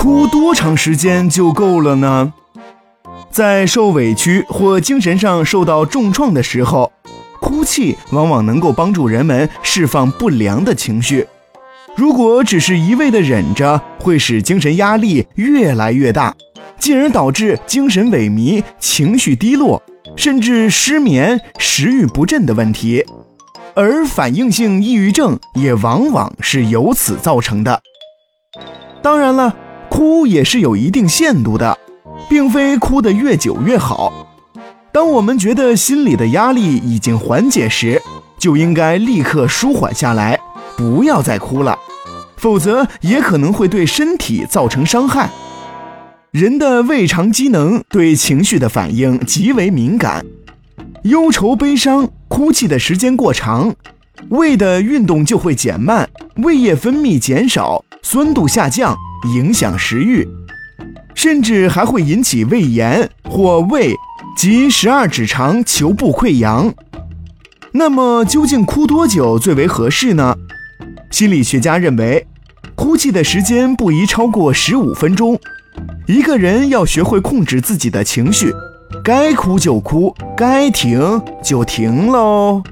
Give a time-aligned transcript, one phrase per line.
[0.00, 2.32] 哭多长时间就够了呢？
[3.30, 6.90] 在受委屈或精神上受到重创的时候，
[7.38, 11.28] 哭泣往往能够帮助人们释放不良的情绪。
[11.96, 16.34] 如果只是一味的忍着，会使精神压力越来越大，
[16.78, 19.82] 进而导致精神萎靡、情绪低落，
[20.16, 23.04] 甚至失眠、食欲不振的问题。
[23.74, 27.82] 而反应性抑郁症也往往是由此造成的。
[29.02, 29.54] 当然了，
[30.00, 31.76] 哭也是有一定限度的，
[32.26, 34.10] 并非哭得越久越好。
[34.90, 38.00] 当我们觉得心里的压力已经缓解时，
[38.38, 40.40] 就应该立刻舒缓下来，
[40.74, 41.78] 不要再哭了，
[42.38, 45.28] 否则也可能会对身体造成伤害。
[46.30, 50.24] 人的胃肠机能对情绪的反应极为敏感，
[51.02, 53.74] 忧愁、悲伤、哭泣的时间过长，
[54.30, 58.96] 胃的运动就会减慢，胃液分泌减少，酸度下降，
[59.34, 60.26] 影响食欲，
[61.14, 63.94] 甚至还会引起胃炎或胃。
[64.36, 66.72] 及十二指肠球部溃疡。
[67.72, 70.34] 那么，究竟哭多久最为合适呢？
[71.10, 72.26] 心理学家认为，
[72.74, 75.38] 哭泣的时间不宜超过十五分钟。
[76.06, 78.54] 一个人要学会控制自己的情绪，
[79.04, 82.62] 该哭就哭，该停就停喽。